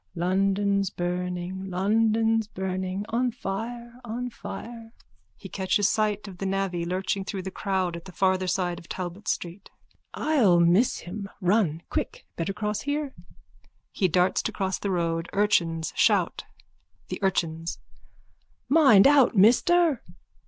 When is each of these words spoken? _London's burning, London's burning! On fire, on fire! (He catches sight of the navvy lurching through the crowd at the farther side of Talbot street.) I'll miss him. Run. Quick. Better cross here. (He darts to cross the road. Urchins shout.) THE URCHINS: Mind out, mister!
_London's 0.15 0.89
burning, 0.89 1.69
London's 1.69 2.47
burning! 2.47 3.05
On 3.09 3.29
fire, 3.31 4.01
on 4.03 4.31
fire! 4.31 4.93
(He 5.37 5.47
catches 5.47 5.89
sight 5.91 6.27
of 6.27 6.39
the 6.39 6.47
navvy 6.47 6.85
lurching 6.85 7.23
through 7.23 7.43
the 7.43 7.51
crowd 7.51 7.95
at 7.95 8.05
the 8.05 8.11
farther 8.11 8.47
side 8.47 8.79
of 8.79 8.89
Talbot 8.89 9.27
street.) 9.27 9.69
I'll 10.15 10.59
miss 10.59 11.01
him. 11.01 11.29
Run. 11.39 11.83
Quick. 11.91 12.25
Better 12.35 12.51
cross 12.51 12.81
here. 12.81 13.13
(He 13.91 14.07
darts 14.07 14.41
to 14.41 14.51
cross 14.51 14.79
the 14.79 14.89
road. 14.89 15.29
Urchins 15.33 15.93
shout.) 15.95 16.45
THE 17.09 17.19
URCHINS: 17.21 17.77
Mind 18.69 19.05
out, 19.05 19.37
mister! 19.37 20.01